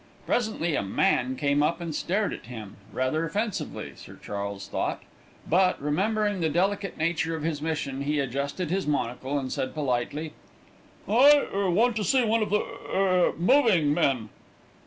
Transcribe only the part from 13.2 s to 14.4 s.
er moving men."